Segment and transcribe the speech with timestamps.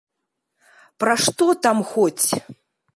[1.05, 2.27] Пра што там хоць?